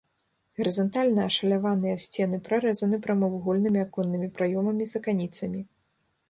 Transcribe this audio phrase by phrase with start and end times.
[0.59, 5.61] Гарызантальна ашаляваныя сцены прарэзаны прамавугольнымі аконнымі праёмамі з аканіцамі.